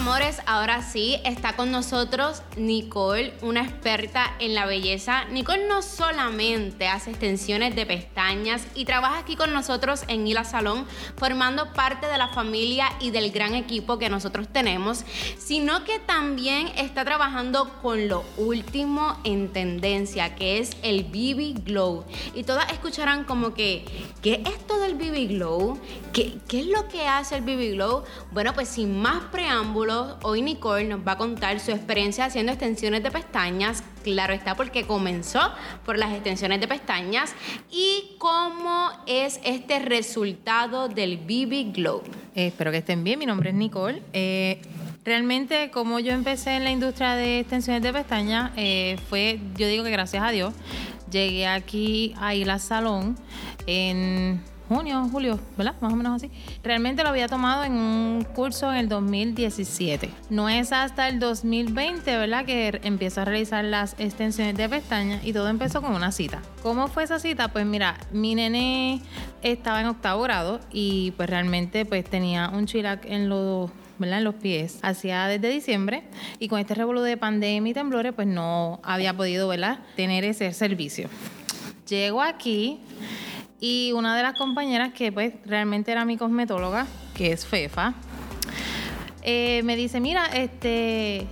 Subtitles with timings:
[0.00, 5.26] amores, ahora sí está con nosotros Nicole, una experta en la belleza.
[5.26, 10.86] Nicole no solamente hace extensiones de pestañas y trabaja aquí con nosotros en Hila Salón,
[11.18, 15.04] formando parte de la familia y del gran equipo que nosotros tenemos,
[15.36, 22.06] sino que también está trabajando con lo último en tendencia, que es el BB Glow.
[22.34, 23.84] Y todas escucharán como que,
[24.22, 25.78] ¿qué es esto del BB Glow?
[26.14, 28.04] ¿Qué, ¿Qué es lo que hace el BB Glow?
[28.32, 29.89] Bueno, pues sin más preámbulos,
[30.22, 33.82] hoy Nicole nos va a contar su experiencia haciendo extensiones de pestañas.
[34.02, 35.40] Claro está porque comenzó
[35.84, 37.34] por las extensiones de pestañas
[37.70, 42.02] y cómo es este resultado del BB Glow.
[42.34, 43.18] Eh, espero que estén bien.
[43.18, 44.02] Mi nombre es Nicole.
[44.12, 44.60] Eh,
[45.04, 49.84] realmente, como yo empecé en la industria de extensiones de pestañas, eh, fue, yo digo
[49.84, 50.54] que gracias a Dios,
[51.10, 53.16] llegué aquí a al salón
[53.66, 55.74] en junio, julio, ¿verdad?
[55.80, 56.30] Más o menos así.
[56.62, 60.08] Realmente lo había tomado en un curso en el 2017.
[60.30, 62.44] No es hasta el 2020, ¿verdad?
[62.44, 66.40] Que empiezo a realizar las extensiones de pestañas y todo empezó con una cita.
[66.62, 67.48] ¿Cómo fue esa cita?
[67.48, 69.02] Pues mira, mi nene
[69.42, 74.18] estaba en octavo grado y pues realmente pues tenía un chilac en los ¿verdad?
[74.18, 76.04] en los pies hacía desde diciembre
[76.38, 79.80] y con este revolú de pandemia y temblores pues no había podido ¿verdad?
[79.96, 81.08] tener ese servicio.
[81.88, 82.78] Llego aquí
[83.60, 87.94] y una de las compañeras que pues realmente era mi cosmetóloga, que es Fefa,
[89.22, 91.26] eh, me dice, mira, este,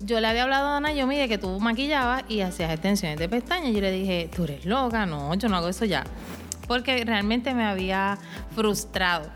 [0.00, 3.70] yo le había hablado a Naomi de que tú maquillabas y hacías extensiones de pestañas.
[3.70, 6.04] Y yo le dije, tú eres loca, no, yo no hago eso ya.
[6.66, 8.18] Porque realmente me había
[8.54, 9.30] frustrado.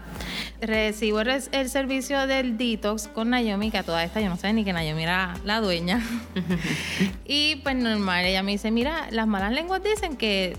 [0.61, 4.53] Recibo el, el servicio del detox con Naomi, que a toda esta yo no sé
[4.53, 6.03] ni que Naomi era la dueña.
[7.25, 10.57] y pues normal, ella me dice, mira, las malas lenguas dicen que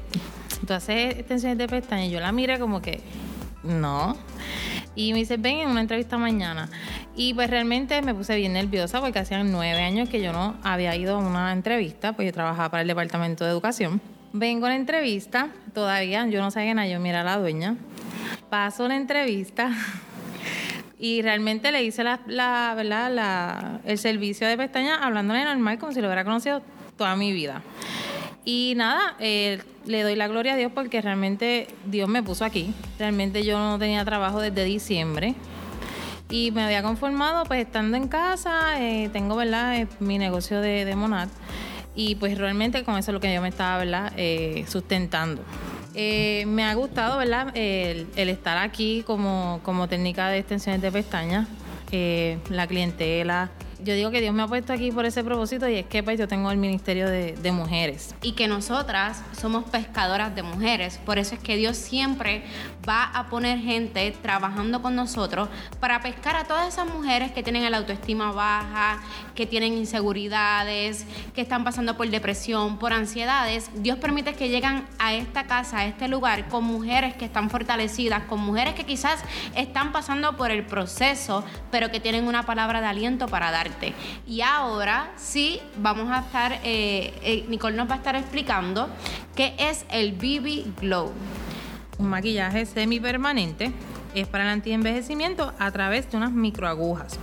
[0.66, 2.12] tú haces extensiones de pestañas.
[2.12, 3.02] Yo la miré como que,
[3.64, 4.16] no.
[4.96, 6.70] Y me dice, ven en una entrevista mañana.
[7.16, 10.96] Y pues realmente me puse bien nerviosa porque hacían nueve años que yo no había
[10.96, 14.02] ido a una entrevista, pues yo trabajaba para el departamento de educación.
[14.32, 17.76] Vengo a la entrevista, todavía yo no sabía nada, yo mira a la dueña.
[18.50, 19.72] Paso la entrevista
[21.00, 23.82] y realmente le hice la, ¿verdad?
[23.86, 26.62] El servicio de pestañas hablándole normal como si lo hubiera conocido
[26.96, 27.62] toda mi vida.
[28.52, 32.74] Y nada, eh, le doy la gloria a Dios porque realmente Dios me puso aquí.
[32.98, 35.36] Realmente yo no tenía trabajo desde diciembre.
[36.32, 40.84] Y me había conformado pues estando en casa, eh, tengo verdad eh, mi negocio de,
[40.84, 41.30] de Monad
[41.94, 44.14] y pues realmente con eso es lo que yo me estaba verdad
[44.68, 45.44] sustentando.
[45.94, 51.48] me ha gustado verdad el, el, estar aquí como, como técnica de extensiones de pestañas,
[51.92, 53.52] la clientela,
[53.84, 56.20] yo digo que Dios me ha puesto aquí por ese propósito y es que pues
[56.20, 58.14] yo tengo el ministerio de, mujeres.
[58.22, 62.44] Y que nosotras somos pescadoras de mujeres, por eso es que Dios siempre
[62.88, 67.70] va a poner gente trabajando con nosotros para pescar a todas esas mujeres que tienen
[67.72, 69.00] la autoestima baja,
[69.34, 73.72] que tienen inseguridades, que están pasando por depresión, por ansiedades.
[73.76, 78.24] Dios permite que lleguen a esta casa, a este lugar, con mujeres que están fortalecidas,
[78.26, 79.22] con mujeres que quizás
[79.56, 83.69] están pasando por el proceso, pero que tienen una palabra de aliento para dar
[84.28, 88.90] y ahora sí, vamos a estar, eh, eh, Nicole nos va a estar explicando
[89.36, 91.12] qué es el BB Glow.
[91.98, 93.72] Un maquillaje semipermanente
[94.16, 97.20] es para el antienvejecimiento a través de unas microagujas.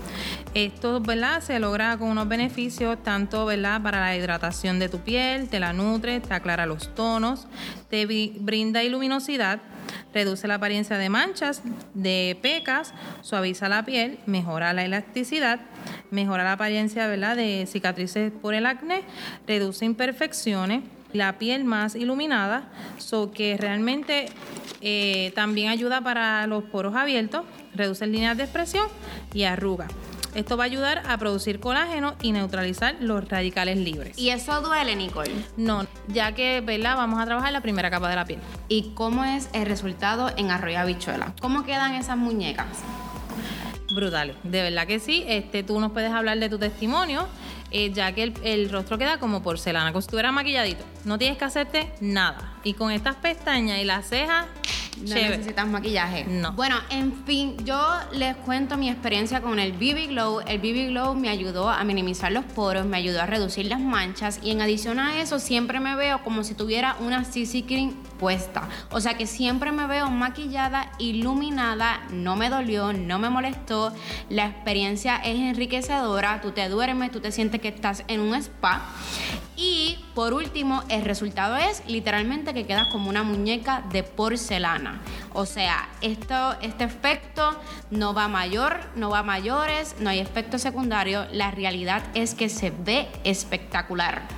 [0.54, 1.42] Esto ¿verdad?
[1.42, 3.82] se logra con unos beneficios tanto ¿verdad?
[3.82, 7.46] para la hidratación de tu piel, te la nutre, te aclara los tonos,
[7.90, 9.60] te brinda luminosidad,
[10.14, 15.60] reduce la apariencia de manchas, de pecas, suaviza la piel, mejora la elasticidad,
[16.10, 17.36] mejora la apariencia ¿verdad?
[17.36, 19.02] de cicatrices por el acné,
[19.46, 22.68] reduce imperfecciones, la piel más iluminada,
[22.98, 24.26] so que realmente
[24.80, 27.42] eh, también ayuda para los poros abiertos,
[27.74, 28.86] reduce líneas de expresión
[29.32, 29.88] y arruga.
[30.36, 34.18] Esto va a ayudar a producir colágeno y neutralizar los radicales libres.
[34.18, 35.32] ¿Y eso duele, Nicole?
[35.56, 36.94] No, ya que, ¿verdad?
[36.94, 38.40] Vamos a trabajar la primera capa de la piel.
[38.68, 41.32] ¿Y cómo es el resultado en arroyo habichuela?
[41.40, 42.66] ¿Cómo quedan esas muñecas?
[43.96, 45.24] Brutales, de verdad que sí.
[45.26, 47.26] Este, tú nos puedes hablar de tu testimonio,
[47.70, 50.84] eh, ya que el, rostro queda como porcelana, como si estuviera maquilladito.
[51.06, 52.52] No tienes que hacerte nada.
[52.62, 54.46] Y con estas pestañas y las cejas,
[55.02, 56.24] no necesitas maquillaje.
[56.24, 56.52] No.
[56.52, 57.78] Bueno, en fin, yo
[58.12, 60.40] les cuento mi experiencia con el BB Glow.
[60.46, 64.40] El BB Glow me ayudó a minimizar los poros, me ayudó a reducir las manchas
[64.42, 68.68] y en adición a eso siempre me veo como si tuviera una CC cream puesta.
[68.90, 73.92] O sea que siempre me veo maquillada, iluminada, no me dolió, no me molestó.
[74.30, 78.82] La experiencia es enriquecedora, tú te duermes, tú te sientes que estás en un spa
[79.56, 85.00] Y por último, el resultado es literalmente que quedas como una muñeca de porcelana.
[85.32, 87.58] O sea, esto, este efecto
[87.90, 91.26] no va mayor, no va a mayores, no hay efecto secundario.
[91.32, 94.28] La realidad es que se ve espectacular.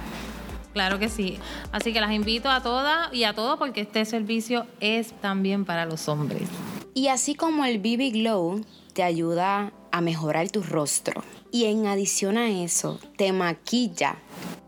[0.72, 1.38] Claro que sí.
[1.72, 5.86] Así que las invito a todas y a todos porque este servicio es también para
[5.86, 6.48] los hombres.
[6.94, 12.36] Y así como el BB Glow te ayuda a mejorar tu rostro y en adición
[12.36, 14.16] a eso te maquilla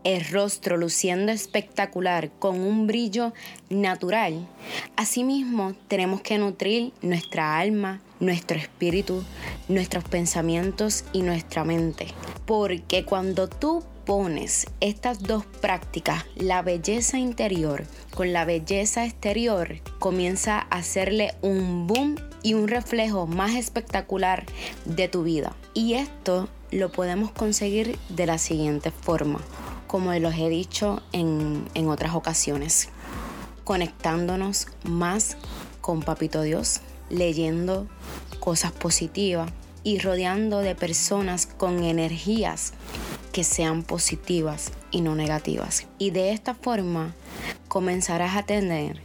[0.03, 3.33] el rostro luciendo espectacular con un brillo
[3.69, 4.47] natural,
[4.95, 9.23] asimismo tenemos que nutrir nuestra alma, nuestro espíritu,
[9.67, 12.07] nuestros pensamientos y nuestra mente.
[12.45, 20.59] Porque cuando tú pones estas dos prácticas, la belleza interior con la belleza exterior, comienza
[20.59, 24.45] a hacerle un boom y un reflejo más espectacular
[24.85, 25.55] de tu vida.
[25.73, 29.39] Y esto lo podemos conseguir de la siguiente forma,
[29.91, 32.87] como los he dicho en, en otras ocasiones,
[33.65, 35.35] conectándonos más
[35.81, 36.79] con Papito Dios,
[37.09, 37.89] leyendo
[38.39, 39.51] cosas positivas
[39.83, 42.71] y rodeando de personas con energías
[43.33, 45.87] que sean positivas y no negativas.
[45.97, 47.13] Y de esta forma
[47.67, 49.01] comenzarás a tener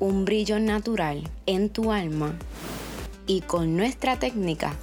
[0.00, 2.34] un brillo natural en tu alma
[3.28, 4.74] y con nuestra técnica